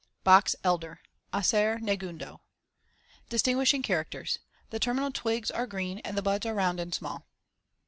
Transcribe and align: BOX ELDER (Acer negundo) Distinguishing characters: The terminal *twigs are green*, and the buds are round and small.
BOX 0.23 0.55
ELDER 0.63 0.99
(Acer 1.31 1.77
negundo) 1.77 2.39
Distinguishing 3.29 3.83
characters: 3.83 4.39
The 4.71 4.79
terminal 4.79 5.11
*twigs 5.11 5.51
are 5.51 5.67
green*, 5.67 5.99
and 5.99 6.17
the 6.17 6.23
buds 6.23 6.47
are 6.47 6.55
round 6.55 6.79
and 6.79 6.91
small. 6.91 7.27